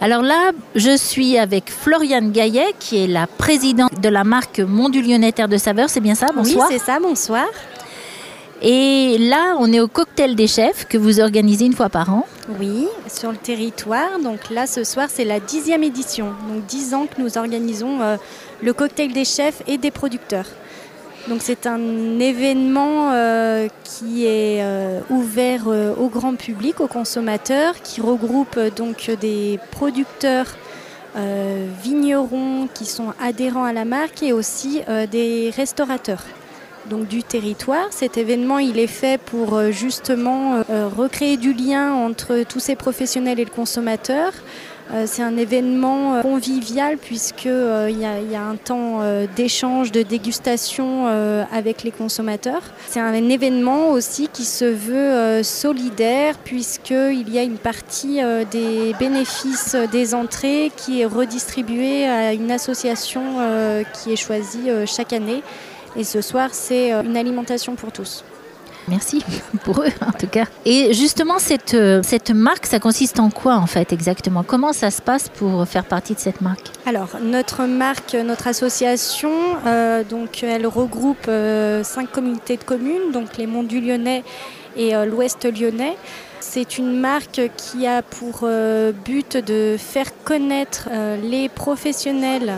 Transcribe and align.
Alors 0.00 0.22
là, 0.22 0.52
je 0.74 0.94
suis 0.96 1.38
avec 1.38 1.70
Floriane 1.70 2.30
Gaillet, 2.30 2.74
qui 2.78 3.02
est 3.02 3.06
la 3.06 3.26
présidente 3.26 3.98
de 4.00 4.08
la 4.10 4.24
marque 4.24 4.60
Mont 4.60 4.90
du 4.90 5.00
Lyonnais 5.00 5.32
Terre 5.32 5.48
de 5.48 5.56
Saveur. 5.56 5.88
C'est 5.88 6.00
bien 6.00 6.14
ça 6.14 6.28
Bonsoir. 6.34 6.68
Oui, 6.68 6.76
c'est 6.78 6.84
ça, 6.84 7.00
bonsoir. 7.00 7.46
Et 8.60 9.16
là, 9.18 9.56
on 9.58 9.72
est 9.72 9.80
au 9.80 9.88
cocktail 9.88 10.34
des 10.34 10.46
chefs 10.46 10.86
que 10.86 10.98
vous 10.98 11.20
organisez 11.20 11.66
une 11.66 11.72
fois 11.74 11.88
par 11.88 12.12
an. 12.12 12.26
Oui, 12.58 12.86
sur 13.06 13.30
le 13.30 13.38
territoire. 13.38 14.18
Donc 14.22 14.50
là, 14.50 14.66
ce 14.66 14.84
soir, 14.84 15.08
c'est 15.10 15.24
la 15.24 15.40
dixième 15.40 15.82
édition. 15.82 16.26
Donc 16.48 16.66
dix 16.66 16.94
ans 16.94 17.06
que 17.06 17.20
nous 17.20 17.38
organisons 17.38 18.00
euh, 18.00 18.16
le 18.62 18.72
cocktail 18.72 19.12
des 19.12 19.24
chefs 19.24 19.62
et 19.66 19.78
des 19.78 19.90
producteurs. 19.90 20.46
Donc 21.28 21.38
c'est 21.40 21.66
un 21.66 22.20
événement 22.20 23.10
euh, 23.12 23.68
qui 23.84 24.26
est 24.26 24.62
euh, 24.62 25.00
ouvert 25.10 25.66
au 25.66 26.08
grand 26.08 26.36
public, 26.36 26.80
aux 26.80 26.86
consommateurs, 26.86 27.74
qui 27.82 28.00
regroupe 28.00 28.58
donc 28.76 29.10
des 29.20 29.58
producteurs 29.70 30.56
vignerons 31.82 32.68
qui 32.74 32.84
sont 32.84 33.14
adhérents 33.18 33.64
à 33.64 33.72
la 33.72 33.86
marque 33.86 34.22
et 34.22 34.34
aussi 34.34 34.82
des 35.10 35.50
restaurateurs 35.56 36.22
du 37.08 37.22
territoire. 37.22 37.86
Cet 37.90 38.16
événement, 38.16 38.58
est 38.58 38.86
fait 38.86 39.20
pour 39.20 39.54
euh, 39.54 39.70
justement 39.70 40.62
euh, 40.70 40.88
recréer 40.88 41.36
du 41.36 41.52
lien 41.52 41.92
entre 41.92 42.44
tous 42.48 42.60
ces 42.60 42.76
professionnels 42.76 43.40
et 43.40 43.44
le 43.44 43.50
consommateur. 43.50 44.32
Euh, 44.92 45.04
c'est 45.06 45.22
un 45.22 45.36
événement 45.36 46.22
convivial 46.22 46.96
puisqu'il 46.96 47.50
y, 47.50 48.32
y, 48.32 48.36
a 48.36 48.42
un 48.42 48.56
temps 48.56 49.00
d'échange, 49.34 49.92
de 49.92 50.02
dégustation 50.02 51.06
avec 51.52 51.82
les 51.82 51.90
consommateurs. 51.90 52.62
C'est 52.88 53.00
un 53.00 53.14
événement 53.14 53.90
aussi 53.90 54.28
qui 54.32 54.44
se 54.44 54.64
veut 54.64 55.42
solidaire 55.42 56.38
puisqu'il 56.38 57.28
y 57.28 57.38
a 57.38 57.42
une 57.42 57.58
partie 57.58 58.20
des 58.50 58.94
bénéfices 58.98 59.76
des 59.90 60.14
entrées 60.14 60.70
qui 60.76 61.00
est 61.00 61.06
redistribuée 61.06 62.06
à 62.06 62.32
une 62.32 62.50
association 62.50 63.22
qui 63.92 64.12
est 64.12 64.16
choisie 64.16 64.70
chaque 64.86 65.12
année 65.12 65.42
et 65.96 66.04
ce 66.04 66.20
soir, 66.20 66.50
c'est 66.52 66.92
euh, 66.92 67.02
une 67.02 67.16
alimentation 67.16 67.74
pour 67.74 67.90
tous. 67.90 68.22
Merci 68.88 69.24
pour 69.64 69.82
eux 69.82 69.92
en 70.06 70.12
tout 70.12 70.26
cas. 70.26 70.44
Et 70.64 70.92
justement, 70.92 71.38
cette, 71.38 71.74
euh, 71.74 72.00
cette 72.02 72.30
marque, 72.30 72.66
ça 72.66 72.78
consiste 72.78 73.20
en 73.20 73.30
quoi 73.30 73.56
en 73.56 73.66
fait 73.66 73.92
exactement? 73.92 74.42
Comment 74.42 74.72
ça 74.72 74.90
se 74.90 75.02
passe 75.02 75.28
pour 75.28 75.66
faire 75.66 75.84
partie 75.84 76.14
de 76.14 76.20
cette 76.20 76.40
marque? 76.40 76.70
Alors, 76.86 77.08
notre 77.20 77.64
marque, 77.64 78.14
notre 78.14 78.46
association, 78.46 79.30
euh, 79.66 80.02
elle 80.42 80.66
regroupe 80.66 81.30
cinq 81.82 82.12
communautés 82.12 82.56
de 82.56 82.64
communes, 82.64 83.12
donc 83.12 83.36
les 83.36 83.46
Monts 83.46 83.64
du 83.64 83.80
Lyonnais 83.80 84.22
et 84.76 84.92
l'Ouest 85.06 85.44
lyonnais. 85.44 85.96
C'est 86.40 86.78
une 86.78 87.00
marque 87.00 87.40
qui 87.56 87.86
a 87.86 88.02
pour 88.02 88.48
but 89.04 89.36
de 89.36 89.76
faire 89.78 90.06
connaître 90.24 90.88
les 91.22 91.48
professionnels 91.48 92.54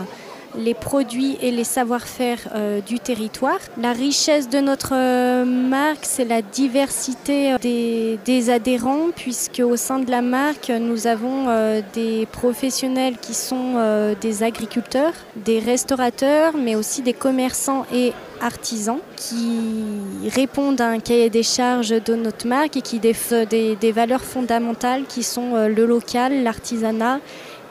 les 0.57 0.73
produits 0.73 1.37
et 1.41 1.51
les 1.51 1.63
savoir-faire 1.63 2.39
euh, 2.55 2.81
du 2.81 2.99
territoire. 2.99 3.59
La 3.81 3.93
richesse 3.93 4.49
de 4.49 4.59
notre 4.59 4.93
euh, 4.93 5.45
marque, 5.45 6.03
c'est 6.03 6.25
la 6.25 6.41
diversité 6.41 7.53
euh, 7.53 8.17
des, 8.25 8.49
adhérents, 8.49 9.07
puisque 9.15 9.61
au 9.63 9.75
sein 9.75 9.99
de 9.99 10.09
la 10.09 10.21
marque, 10.21 10.69
nous 10.69 11.07
avons 11.07 11.47
des 11.93 12.25
professionnels 12.31 13.15
qui 13.21 13.33
sont 13.33 14.15
des 14.21 14.43
agriculteurs, 14.43 15.13
des 15.35 15.59
restaurateurs, 15.59 16.53
mais 16.57 16.75
aussi 16.75 17.01
des 17.01 17.13
commerçants 17.13 17.85
et 17.93 18.13
artisans 18.41 18.99
qui 19.17 20.29
répondent 20.33 20.81
à 20.81 20.87
un 20.87 20.99
cahier 20.99 21.29
des 21.29 21.43
charges 21.43 21.89
de 21.89 22.15
notre 22.15 22.47
marque 22.47 22.77
et 22.77 22.81
qui 22.81 22.99
défendent 22.99 23.49
des, 23.49 23.75
des 23.75 23.91
valeurs 23.91 24.23
fondamentales 24.23 25.03
qui 25.07 25.21
sont 25.21 25.67
le 25.67 25.85
local, 25.85 26.43
l'artisanat 26.43 27.19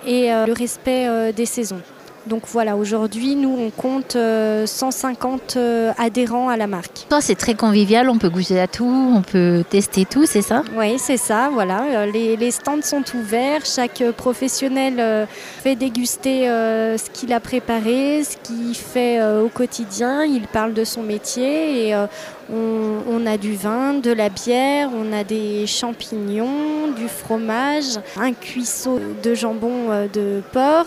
et 0.07 0.29
le 0.29 0.53
respect 0.53 1.33
des 1.33 1.47
saisons. 1.47 1.81
Donc 2.29 2.43
voilà, 2.47 2.77
aujourd'hui, 2.77 3.37
nous, 3.37 3.57
on 3.59 3.71
compte 3.71 4.13
150 4.13 5.57
euh, 5.57 5.59
euh, 5.59 5.93
adhérents 5.97 6.51
à 6.51 6.59
la 6.59 6.67
marque. 6.67 7.07
Toi, 7.09 7.23
c'est 7.23 7.35
très 7.37 7.55
convivial, 7.55 8.11
on 8.11 8.19
peut 8.19 8.29
goûter 8.29 8.61
à 8.61 8.67
tout, 8.67 9.13
on 9.17 9.23
peut 9.23 9.65
tester 9.69 10.05
tout, 10.05 10.27
c'est 10.27 10.43
ça? 10.43 10.63
Oui, 10.77 10.99
c'est 10.99 11.17
ça, 11.17 11.49
voilà. 11.51 11.83
Euh, 11.85 12.07
les, 12.07 12.51
stands 12.51 12.83
sont 12.83 13.05
ouverts, 13.15 13.65
chaque 13.65 14.03
professionnel 14.13 15.27
fait 15.63 15.75
déguster 15.75 16.45
ce 16.47 17.11
qu'il 17.11 17.33
a 17.33 17.41
préparé, 17.41 18.23
ce 18.25 18.37
qu'il 18.43 18.75
fait 18.75 19.23
au 19.23 19.49
quotidien, 19.49 20.25
il 20.25 20.47
parle 20.47 20.73
de 20.73 20.85
son 20.85 21.03
métier 21.03 21.89
et 21.89 21.95
on, 21.95 23.03
on, 23.11 23.27
a 23.27 23.37
du 23.37 23.55
vin, 23.55 23.95
de 23.95 24.11
la 24.11 24.31
bière, 24.31 24.89
on 24.95 25.13
a 25.13 25.25
des 25.25 25.67
champignons, 25.67 26.91
du 26.97 27.07
fromage, 27.07 27.99
un 28.17 28.33
cuisseau 28.33 28.99
de 29.23 29.35
jambon 29.35 30.09
de 30.13 30.43
porc. 30.53 30.87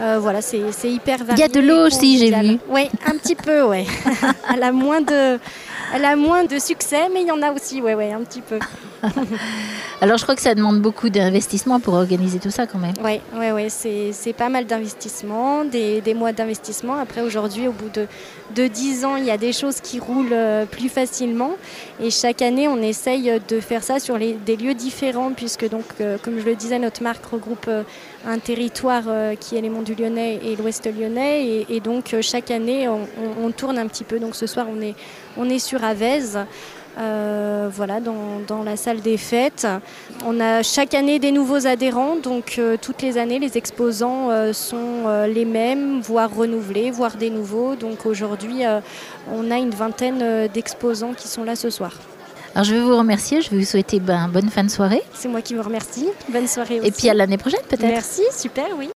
Euh, 0.00 0.18
voilà, 0.20 0.40
c'est 0.42 0.60
hyper 0.84 1.18
varié. 1.18 1.34
Il 1.36 1.40
y 1.40 1.42
a 1.42 1.48
de 1.48 1.60
l'eau 1.60 1.86
aussi, 1.86 2.18
j'ai 2.18 2.30
vu. 2.30 2.58
Oui, 2.68 2.88
un 3.06 3.16
petit 3.16 3.34
peu, 3.34 3.62
ouais. 3.62 3.84
elle, 4.54 4.62
a 4.62 4.70
moins 4.70 5.00
de, 5.00 5.38
elle 5.94 6.04
a 6.04 6.14
moins 6.14 6.44
de 6.44 6.58
succès, 6.58 7.08
mais 7.12 7.22
il 7.22 7.28
y 7.28 7.32
en 7.32 7.42
a 7.42 7.52
aussi, 7.52 7.82
ouais, 7.82 7.94
ouais, 7.94 8.12
un 8.12 8.22
petit 8.22 8.40
peu. 8.42 8.58
Alors, 10.00 10.16
je 10.16 10.22
crois 10.22 10.36
que 10.36 10.42
ça 10.42 10.54
demande 10.54 10.80
beaucoup 10.80 11.08
d'investissement 11.08 11.80
pour 11.80 11.94
organiser 11.94 12.38
tout 12.38 12.50
ça 12.50 12.66
quand 12.66 12.78
même. 12.78 12.94
Oui, 13.04 13.20
ouais, 13.36 13.52
ouais, 13.52 13.68
c'est 13.68 14.32
pas 14.32 14.48
mal 14.48 14.66
d'investissement, 14.66 15.64
des, 15.64 16.00
des, 16.00 16.14
mois 16.14 16.32
d'investissement. 16.32 16.94
Après, 16.94 17.20
aujourd'hui, 17.20 17.66
au 17.66 17.72
bout 17.72 17.90
de, 17.92 18.06
de 18.54 18.66
10 18.68 19.04
ans, 19.04 19.16
il 19.16 19.24
y 19.24 19.30
a 19.30 19.38
des 19.38 19.52
choses 19.52 19.80
qui 19.80 19.98
roulent 19.98 20.32
euh, 20.32 20.66
plus 20.66 20.88
facilement. 20.88 21.52
Et 22.00 22.10
chaque 22.10 22.42
année, 22.42 22.68
on 22.68 22.80
essaye 22.80 23.40
de 23.48 23.60
faire 23.60 23.82
ça 23.82 23.98
sur 23.98 24.18
les, 24.18 24.34
des 24.34 24.56
lieux 24.56 24.74
différents, 24.74 25.32
puisque, 25.32 25.68
donc, 25.68 25.84
euh, 26.00 26.16
comme 26.22 26.38
je 26.38 26.44
le 26.44 26.54
disais, 26.54 26.78
notre 26.78 27.02
marque 27.02 27.24
regroupe 27.26 27.68
un 28.26 28.38
territoire 28.38 29.04
qui 29.40 29.56
est 29.56 29.60
les 29.60 29.70
Monts 29.70 29.82
du 29.82 29.94
Lyonnais 29.94 30.40
et 30.44 30.56
l'Ouest 30.56 30.86
lyonnais. 30.86 31.66
Et, 31.68 31.80
donc, 31.80 32.14
chaque 32.20 32.50
année, 32.50 32.88
on, 32.88 33.08
on, 33.42 33.50
tourne 33.50 33.78
un 33.78 33.86
petit 33.86 34.04
peu. 34.04 34.18
Donc, 34.18 34.34
ce 34.34 34.46
soir, 34.46 34.66
on 34.70 34.80
est, 34.80 34.94
on 35.36 35.48
est 35.48 35.60
sur 35.60 35.82
Avez. 35.84 36.46
Euh, 36.98 37.68
voilà, 37.72 38.00
dans, 38.00 38.62
la 38.64 38.76
salle 38.76 39.00
des 39.00 39.16
fêtes. 39.16 39.66
On 40.26 40.40
a 40.40 40.62
chaque 40.62 40.94
année 40.94 41.18
des 41.18 41.30
nouveaux 41.30 41.66
adhérents, 41.66 42.16
donc 42.16 42.56
euh, 42.58 42.76
toutes 42.80 43.02
les 43.02 43.18
années, 43.18 43.38
les 43.38 43.56
exposants 43.56 44.30
euh, 44.30 44.52
sont 44.52 45.06
les 45.32 45.44
mêmes, 45.44 46.00
voire 46.00 46.34
renouvelés, 46.34 46.90
voire 46.90 47.16
des 47.16 47.30
nouveaux. 47.30 47.76
Donc 47.76 48.06
aujourd'hui, 48.06 48.62
on 49.32 49.50
a 49.50 49.58
une 49.58 49.70
vingtaine 49.70 50.48
d'exposants 50.48 51.14
qui 51.14 51.28
sont 51.28 51.44
là 51.44 51.54
ce 51.56 51.70
soir. 51.70 51.92
Alors 52.54 52.64
je 52.64 52.74
vais 52.74 52.80
vous 52.80 52.96
remercier, 52.96 53.40
je 53.42 53.50
vais 53.50 53.58
vous 53.58 53.64
souhaiter 53.64 54.00
ben, 54.00 54.28
bonne 54.28 54.48
fin 54.48 54.64
de 54.64 54.70
soirée. 54.70 55.02
C'est 55.12 55.28
moi 55.28 55.42
qui 55.42 55.54
vous 55.54 55.62
remercie. 55.62 56.08
Bonne 56.28 56.48
soirée 56.48 56.80
aussi. 56.80 56.88
Et 56.88 56.90
puis 56.90 57.08
à 57.08 57.14
l'année 57.14 57.38
prochaine 57.38 57.60
peut-être. 57.68 57.82
Merci, 57.82 58.22
super, 58.32 58.66
oui. 58.76 58.88